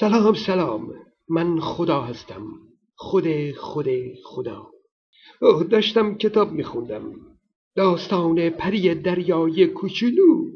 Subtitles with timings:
[0.00, 0.94] سلام سلام.
[1.28, 2.46] من خدا هستم.
[2.94, 3.86] خود خود
[4.24, 4.66] خدا.
[5.42, 7.12] اوه داشتم کتاب میخوندم.
[7.76, 10.50] داستان پری دریای کوچولو.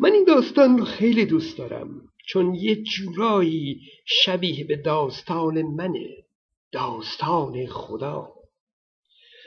[0.00, 6.08] من این داستان رو خیلی دوست دارم چون یه جورایی شبیه به داستان منه.
[6.72, 8.32] داستان خدا.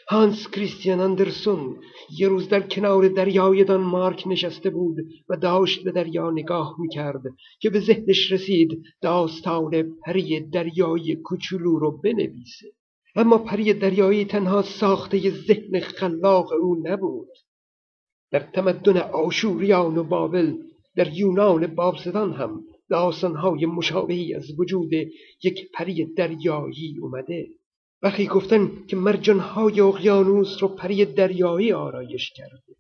[0.07, 1.77] هانس کریستیان اندرسون
[2.17, 4.97] یه روز در کنار دریای دانمارک نشسته بود
[5.29, 7.21] و داشت به دریا نگاه می‌کرد
[7.59, 12.67] که به ذهنش رسید داستان پری دریای کوچولو رو بنویسه
[13.15, 17.29] اما پری دریایی تنها ساخته ذهن خلاق او نبود
[18.31, 20.57] در تمدن آشوریان و بابل
[20.95, 24.93] در یونان بابزدان هم داستانهای مشابهی از وجود
[25.43, 27.47] یک پری دریایی اومده
[28.03, 32.75] وقتی گفتن که مرجانهای اقیانوس رو پری دریایی آرایش کرده.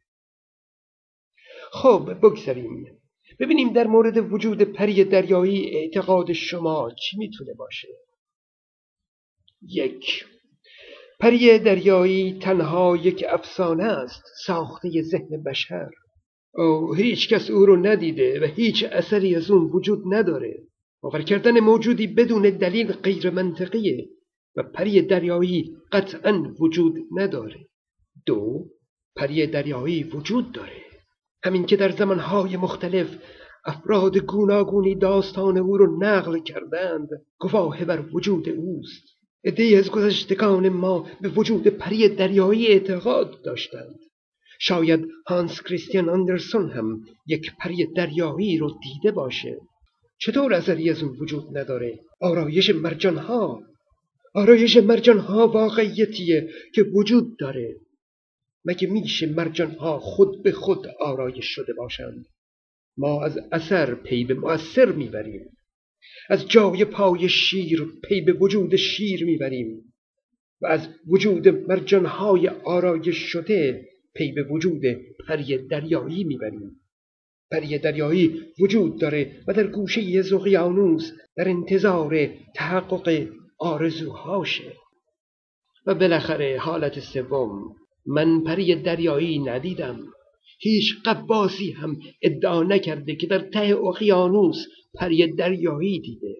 [1.71, 2.99] خب بگذاریم.
[3.39, 7.87] ببینیم در مورد وجود پری دریایی اعتقاد شما چی می‌تونه باشه.
[9.61, 10.25] یک
[11.19, 15.89] پری دریایی تنها یک افسانه است ساخته ذهن بشر.
[16.53, 20.63] او هیچ کس او رو ندیده و هیچ اثری از اون وجود نداره.
[21.01, 24.09] باور کردن موجودی بدون دلیل غیر منطقیه
[24.55, 27.65] و پری دریایی قطعا وجود نداره.
[28.25, 28.65] دو
[29.15, 30.83] پری دریایی وجود داره.
[31.43, 33.17] همین که در زمانهای مختلف
[33.65, 37.07] افراد گوناگونی داستان او رو نقل کردند
[37.39, 39.03] گواه بر وجود اوست.
[39.45, 43.99] عدهای از گذشتگان ما به وجود پری دریایی اعتقاد داشتند.
[44.59, 49.57] شاید هانس کریستیان اندرسون هم یک پری دریایی رو دیده باشه.
[50.17, 53.61] چطور اثری از اون وجود نداره؟ آرایش مرجانها
[54.33, 57.75] آرایش مرجانها واقعیتیه که وجود داره.
[58.65, 62.25] مگه میشه مرجانها خود به خود آرایش شده باشند؟
[62.97, 65.57] ما از اثر پی به مؤثر می‌بریم.
[66.29, 69.93] از جای پای شیر پی به وجود شیر می‌بریم.
[70.61, 74.81] و از وجود مرجانهای آرایش شده پی به وجود
[75.27, 76.79] پری دریایی می‌بریم.
[77.51, 83.27] پری دریایی وجود داره و در گوشه اقیانوس در انتظار تحقق
[83.63, 84.73] آرزوهاشه
[85.85, 87.75] و بالاخره حالت سوم
[88.05, 89.99] من پری دریایی ندیدم.
[90.59, 94.65] هیچ قباسی هم ادعا نکرده که در ته اقیانوس
[94.99, 96.35] پری دریایی دیده.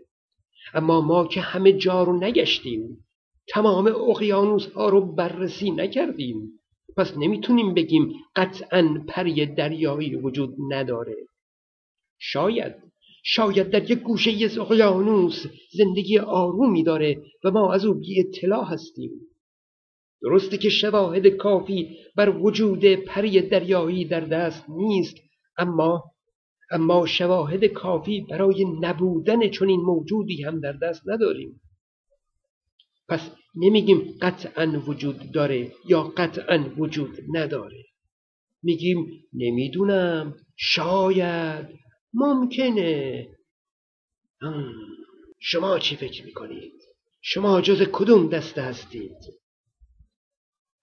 [0.73, 3.05] اما ما که همه جا رو نگشتیم
[3.47, 6.59] تمام اقیانوس ها رو بررسی نکردیم.
[6.97, 11.15] پس نمی‌تونیم بگیم قطعا پری دریایی وجود نداره.
[12.19, 12.73] شاید
[13.23, 19.11] شاید در یک گوشه اقیانوس زندگی آرومی داره و ما از او بی اطلاع هستیم.
[20.21, 25.15] درسته که شواهد کافی بر وجود پری دریایی در دست نیست
[25.57, 26.03] اما
[26.71, 31.61] اما شواهد کافی برای نبودن چنین موجودی هم در دست نداریم.
[33.09, 37.83] پس نمیگیم قطعا وجود داره یا قطعا وجود نداره.
[38.63, 41.67] میگیم نمی‌دونم شاید
[42.13, 43.27] ممکنه
[45.39, 46.73] شما چی فکر می‌کنید؟
[47.21, 49.17] شما جز کدوم دسته هستید؟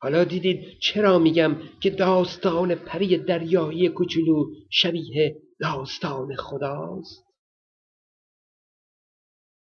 [0.02, 7.29] حالا دیدید چرا میگم که داستان پری دریایی کوچولو شبیه داستان خداست